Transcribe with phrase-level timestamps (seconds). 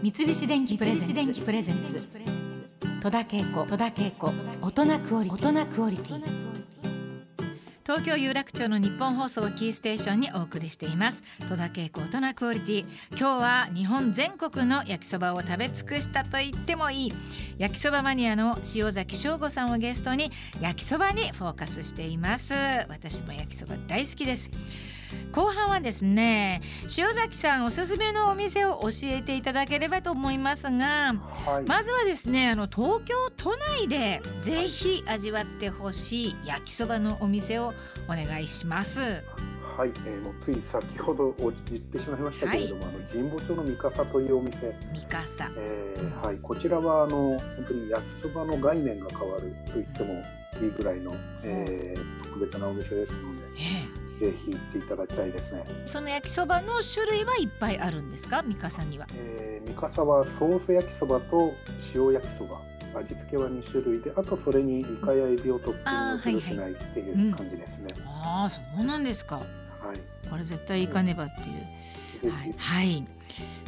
[0.00, 2.00] 三菱電機プレゼンツ。
[3.02, 3.66] 戸田恵子。
[3.66, 4.32] 戸田恵子。
[4.62, 6.22] 大人クオリティ。
[7.82, 11.24] 東京有楽町の日本放送キーステーションにお送りしています。
[11.48, 12.86] 戸田恵子大人クオリティ。
[13.10, 17.12] 今日は日本全国の焼きそばを食べ尽くしたと言ってもいい。
[17.58, 20.30] 焼きそばマニアの塩崎翔吾さんをゲストに
[20.60, 22.54] 焼きそばにフォーカスしています。
[22.88, 24.48] 私も焼きそば大好きです
[25.32, 26.60] 後半はですね
[26.96, 31.14] 塩崎さんおすすめのお店を教えていただければと思いますが、
[31.46, 37.74] はい、まずはですねあの東京都内でぜひ味わってほしい焼きそばのお店を
[38.06, 39.00] お願いします。
[39.78, 44.76] はい、えー、もうつい先ほど言ってしまいましたけれども、はい、あの神保町の三笠というお店。
[44.92, 50.22] 三笠、えー、はい、こちらはあの本当に焼きそばの概念が変わると言っても
[50.60, 51.14] いいぐらいの、
[51.44, 55.64] えー、特別なお店ですので、えーぜひ行っていただきたいですね。
[55.86, 58.42] その焼きそばの種類はいっぱいあるんですか？
[58.42, 61.54] 三笠には、えー、三笠はソース焼きそばと
[61.94, 62.60] 塩焼きそば
[62.94, 69.36] 味付けは2種類であとそれにイカやエビをトッピングするしないっていう感じですね、あ、あそうなんですか。
[69.36, 69.42] は
[69.94, 71.48] いこれ絶対いかねばって
[72.26, 73.06] いう、はい、はい、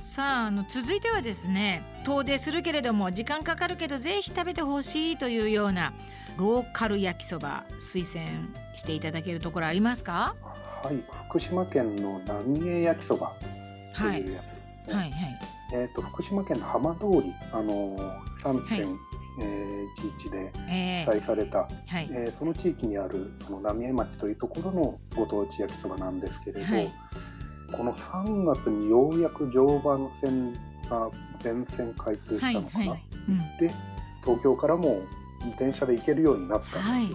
[0.03, 5.93] さああの続いてはですね遠出するけれども時間かかるけどぜひ食べてほしいというような
[6.37, 8.25] ローカル焼きそば推薦
[8.75, 10.35] していただけるところありますか？
[10.83, 11.03] はい。
[11.29, 13.35] 福島県の浪江焼きそば。
[13.95, 14.51] というやつで
[14.87, 15.11] すね、はい、はい。
[15.11, 15.39] はい
[15.73, 17.97] えーと、福島県の浜通りあの
[18.43, 18.87] 3.11、はい
[19.41, 22.09] えー、で被災された、えー、はい。
[22.11, 26.93] えー、その地域にあるその浪江町というところのご当地焼きそばなんですけれど、はい、
[27.73, 30.53] この3月にようやく常磐線
[30.89, 33.03] が全線開通したのかな、はいはい。
[33.29, 33.75] うん、で
[34.23, 35.03] 東京からも
[35.59, 36.83] 電車で行けるようになったんですよ。
[36.83, 37.05] はい。
[37.05, 37.13] うん、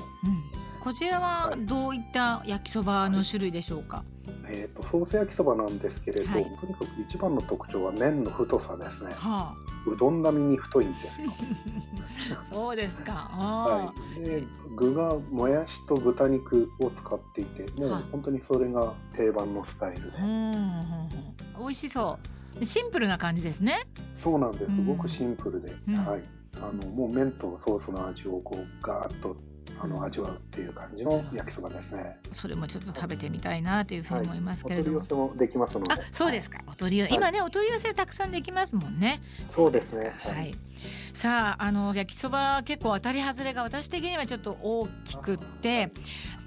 [0.79, 4.03] こちらはどういった焼きそばの種類でしょうか、
[4.49, 11.29] えーと、ソース焼きそばなんですけれど、はい、とにかく一番の特徴は麺の太さですね、はあ、うどん並みに太いんですよ。
[12.51, 14.43] そうですか、はい、で
[14.75, 21.07] 具がもやしと豚肉を使っていてもう本当にそれが定番のスタイルで、は
[21.55, 22.63] あ、美味しそう。
[22.63, 23.81] シンプルな感じですね。
[24.13, 24.75] そうなんです。
[24.75, 26.23] すごくシンプルで、うん、はい。
[26.61, 29.35] あのもう麺とソースの味をこうガーッと
[29.79, 32.19] あの味わうっていう感じの焼きそばですね。
[32.31, 34.97] それもちょっと食べてみたいなというふうに思いますけれども。
[34.99, 35.93] はい、お取り寄せもできますので。
[35.93, 36.59] あ、そうですか。
[36.67, 39.21] お取り寄せ、今ねお取り寄せたくさんできますもんね。
[39.45, 40.13] そうですね。
[40.19, 40.55] はい。
[41.13, 45.91] さああの焼きそば結構当たり外れが私的にはちょっと大きくって、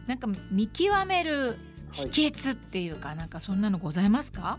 [0.06, 1.56] なんか見極める
[1.92, 4.58] 秘訣っていうか、なんかそんなのございますか？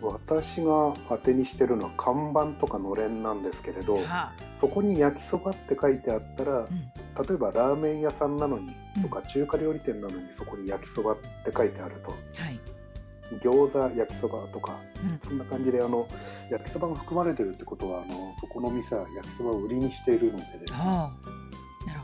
[0.00, 6.68] 私が当てにしてるのは看板とかのれんなんですけれど、はあ、そこに焼きそばって書いてあったら、うん、
[7.26, 12.16] 例えばラーメン屋さんなのに、うん、とか中華料理店なのにそこに焼きそばって書いてあると、は
[12.50, 12.60] い、
[13.42, 16.08] 餃子焼きそばとか、うん、そんな感じであの
[16.50, 21.38] 焼きそばが含まれてるってことはあのそこの店は焼きそばを売りにしているのでですね、はあ。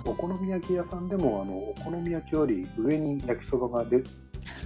[0.07, 4.09] お好み焼き屋さんでもあのお好み焼きより上に焼きそばが出来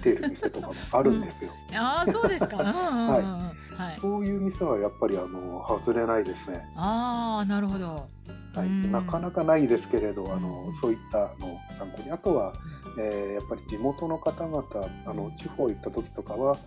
[0.01, 1.51] ている店とかもあるんですよ。
[1.69, 2.57] うん、ああそうですか。
[2.63, 6.69] はい、はい、そういう店はやっぱりあの外れないですね。
[6.75, 8.07] ああなるほど。
[8.55, 12.53] はい、なかなかないですけれど、あのそういったの参考に、あとは、
[12.99, 14.63] えー、やっぱり地元の方々、
[15.05, 16.57] あの地方行った時とかは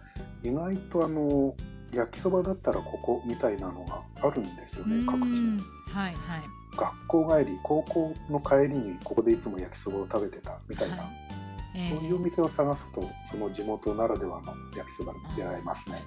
[0.42, 1.54] 意外とあの
[1.92, 5.60] 焼きそばだったらここみたいなのがあるんですよね、各地に。
[5.92, 6.42] はいはい。
[6.74, 10.96] 学校帰り、高校の帰りにここでいつも焼きそばを食べてたみたいな。
[10.96, 16.02] はいそういうお店を探すとその地元ならではの焼きそばに出会えますね。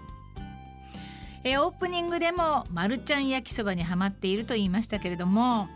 [1.47, 5.67] えオープニングでもマルちゃん焼きそばにはまっていると言いましたけれども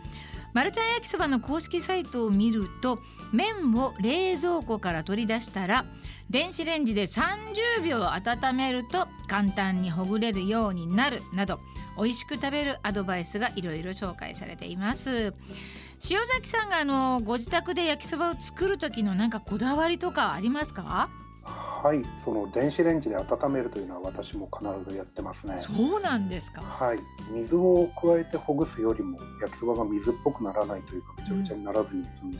[0.52, 2.98] マルちゃん焼きそばの公式サイトを見ると
[3.32, 5.84] 麺を冷蔵庫から取り出したら
[6.28, 11.60] 電子レンジで30秒温めると簡単にほぐれるようになるなど
[11.96, 15.34] 美味しく食べるアドバイスがいろいろ紹介されています。
[16.10, 21.10] 塩崎さんがあのご自宅で焼きそばを作る時のなんかこだわりとかありますか？
[21.82, 25.56] はいその電子レンジで温めるというのは私も必ずやってますね。
[25.58, 26.60] そうなんですか。
[26.60, 26.98] はい。
[27.30, 32.38] 水を加えてほぐすよりも焼きそばが水っぽくならないというかぐちゃぐちゃにならずに済んで、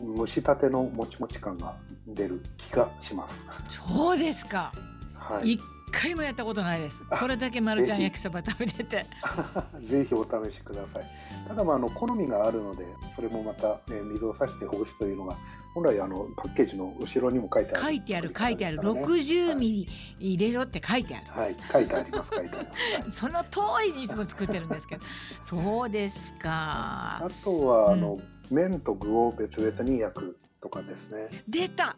[0.00, 1.74] うん、蒸したてのもちもち感が
[2.06, 3.44] 出る気がします。
[3.68, 4.72] そうですか。
[5.14, 7.04] はい回もやったことないです。
[7.04, 9.06] これだけマルちゃん焼きそば食べてて。
[9.80, 11.10] ぜひお試しください。
[11.46, 15.36] ただまああの好みがあるのでそれもまた、ね、水をさしてほぐすというのが
[15.74, 18.78] 本来あのパッケージの後ろにも書いてある、書いてある書いてある。
[18.78, 19.88] 60ミリ
[20.18, 21.26] 入れろって書いてある。
[21.28, 21.56] はい。
[21.72, 25.02] 書いてあります書いてあります、はい、 その通りにいつも作ってるんですけど。
[25.42, 27.22] そうですか。
[27.22, 28.18] あとはあの、
[28.50, 31.28] うん、麺と具を別々に焼くとかですね。
[31.48, 31.96] 出た。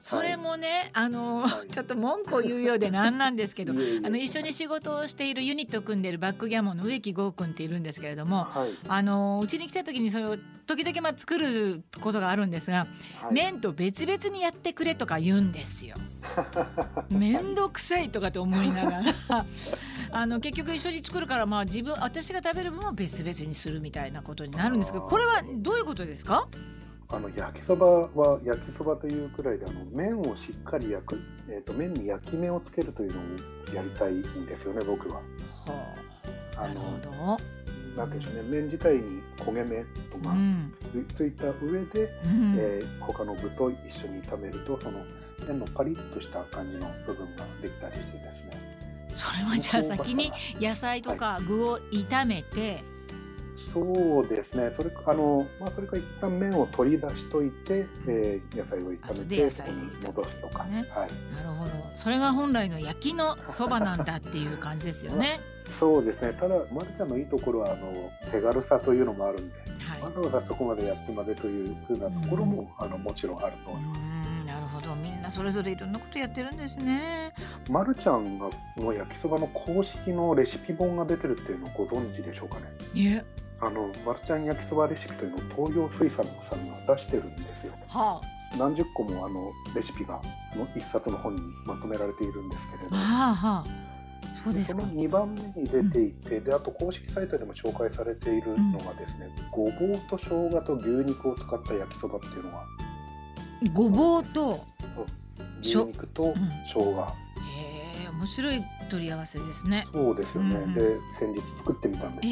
[0.00, 3.72] それもね、はい、あの、はい、ちょっと文句を言うようでなんなんですけど
[4.04, 10.36] あの一緒に仕事をしているユニットを組んでいるバックギャモンの植木剛君っているんですけれども、はい、あのうちに来た時にそれを
[10.66, 12.86] 時々まあ作ることがあるんですが、
[13.32, 15.96] 麺と別々にやってくれとか言うんですよ。
[17.10, 19.46] 面倒くさいとかって思いながら。
[20.12, 26.48] あの結局一緒に作るからまあ自分私が食べる分は別々にするみたいなことになるんですけどこれはどういうことですか？
[27.12, 35.16] あの焼きそばは焼きそばというくらいであの麺をしっかり焼く、えーと、麺に焼き目をつけるというのをやりたいんですよね僕は。
[35.16, 35.22] は
[36.56, 37.60] あ、なるほど。
[37.96, 40.34] なんでしょうね麺自体に焦げ目とか
[41.12, 45.04] ついた上で、うん、えー、他の具と一緒に炒めるとその
[45.46, 48.70] 麺のパリッとした感じの部分ができたりしてですね。
[49.12, 52.89] それはじゃあ先に野菜とか具を炒めて、はい
[53.72, 54.70] そうですね。
[54.70, 60.86] それあのまあそれから一旦麺を取り出しといて、えー、野菜を炒めて野菜戻すとかね。
[60.90, 61.34] はい。
[61.34, 61.70] なるほど。
[61.96, 65.40] それが本来の焼きのそばなんだっていう感じですよね。
[65.78, 66.32] そうですね。
[66.32, 74.10] ただまるちゃんのいいところはあの手軽さというのもあるんで、はい、わざわざそこまでやってまでというふうなところも、うん、あのもちろんあると思います。
[74.46, 74.96] なるほど。
[74.96, 77.32] みんなそれぞれいろんなことやってるんですね。
[77.68, 82.62] まるちゃんがもう焼きそばの公式のレシピ本が出てるっていうのをご存知でしょうかね。
[82.94, 83.24] いえ。
[83.62, 87.74] あのマルちゃん焼きそばレシピというのを東洋水産さんが出してるんですよ。
[87.88, 90.20] はあ、何十個もあのレシピが
[90.52, 93.64] その一冊の本にまとめられているんですけれど、はあはあ、
[94.42, 102.64] そうですその2番目に出ていて、うん、であと公式サイトでも紹介されているのがですね、うん、ごぼうと生姜と牛肉を使った焼きそばっていうのが。
[103.74, 104.64] ごぼうと
[105.60, 106.34] 牛肉と
[106.64, 107.04] 生姜、うん、へ
[108.06, 109.84] え面白い取り合わせですね。
[109.92, 112.30] そうですよね、うん、で先日作ってみたんです、え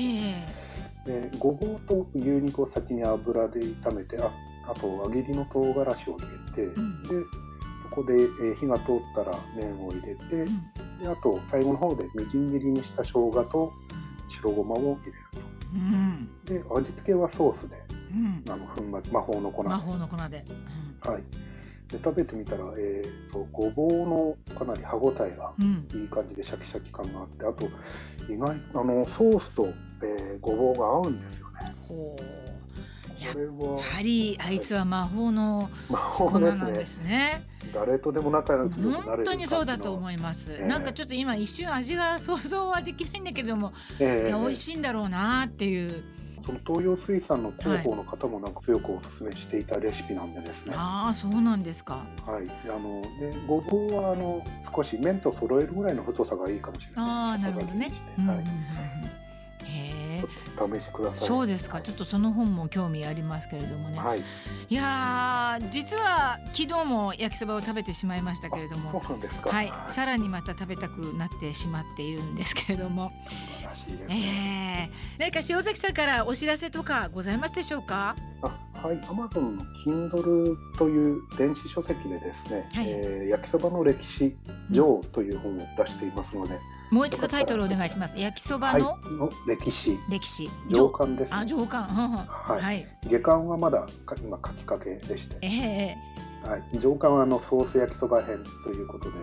[0.64, 0.68] ー
[1.08, 4.30] でごぼうと牛肉を先に油で炒めてあ
[4.66, 7.08] あと輪切りの唐辛子を入れて、うん、で
[7.82, 13.72] そこで、え火が通ったら麺を入れて、うん、であと最後の方でみじん切りにした生姜と
[14.28, 15.40] 白ごまを入れると、
[15.74, 17.76] うん、で味付けはソースで、
[18.50, 19.68] あの粉末魔法の粉で。
[19.70, 20.44] 魔法の粉で、
[21.00, 21.22] はい。
[21.90, 23.90] で食べてみたら、えーと、ごぼう
[24.50, 25.54] のかなり歯ごたえが
[25.94, 27.64] いい感じでシャキシャキ感があって、あと
[28.30, 29.72] 意外あのソースと
[30.02, 31.74] えー、ごぼうが合うんですよね。
[33.20, 33.34] やっ
[33.96, 37.44] ぱりあいつは魔法の粉なんですね。
[37.74, 46.02] 誰とでも仲良くなれる本当にそうだと思います、えー、なんかちょっと今一瞬味が想像はできないんだけれども、えー、いや美味しいんだろうなっていう。
[46.46, 52.06] その東洋水産の広報の方もなんか強くお勧めしていたレシピなんでですね、はい、ああそうなんですか。
[52.24, 52.48] はい。
[52.70, 54.42] あのでごぼうはあの
[54.74, 57.04] 少し麺と揃えるぐらいの太さがいいかもしれない。
[57.04, 57.90] ああなるほどね、
[58.26, 58.97] はい、
[60.58, 61.28] 試しください。
[61.28, 61.80] そうですか。
[61.80, 64.20] ちょっとその本も興味ありますけれどもね、はい、
[64.68, 68.90] いや実は昨日も焼きそばを食べてしまいましたけれども。
[68.90, 73.12] そうなんですか、はい、さらにまた食べたくなってしまっているんですけれども。
[74.10, 78.16] えー、何か塩崎さんからお知らせとかございますでしょうか？
[78.42, 84.36] あはい、アマゾンの Kindle という電子書籍でですね、はい、えー、焼きそばの歴史
[84.70, 86.58] 上という本を出していますので、
[86.90, 88.18] もう一度タイトルお願いします。
[88.18, 88.98] 焼きそばの、
[89.46, 89.98] 歴史。
[90.08, 90.50] 歴史。
[90.70, 91.84] 上巻です、ね、あ、上巻。
[91.84, 92.62] はい。
[92.62, 93.86] はい、下巻はまだ
[94.22, 95.36] 今書きかけでして。
[95.42, 99.18] ええーはい、上巻はあのソース焼きそば編ということで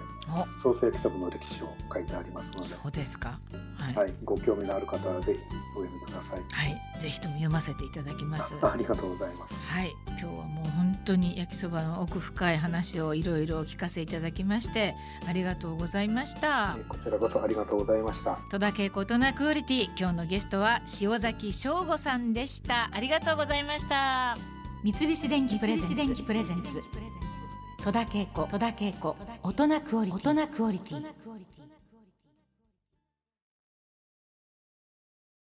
[0.62, 2.62] ソース焼きそばの歴史を書いてありますので。
[2.62, 3.40] そうですか、
[3.78, 5.40] はい、はい、ご興味のある方はぜひ
[5.78, 6.42] お読みください。
[6.52, 7.00] はい。
[7.00, 8.56] ぜひとも読ませていただきます。
[8.62, 9.56] ありがとうございます。
[9.56, 9.96] はい。
[10.08, 10.65] 今日はもう本
[11.06, 14.96] 当に焼きそばの奥深い話をいろいろお聞かせいただきまして
[15.28, 16.78] ありがとうございました。
[16.90, 18.40] こちらこそありがとうございました。
[18.50, 19.86] 戸田恵子大人クオリティ。
[19.98, 22.90] 今日のゲストは塩崎翔吾さんでした。
[22.92, 24.36] ありがとうございました。
[24.84, 25.88] 三菱電機プレゼン
[26.64, 26.84] ツ。
[27.84, 28.44] 戸田恵子。
[28.46, 29.16] 戸田恵子。
[29.44, 31.06] 大人クオリティ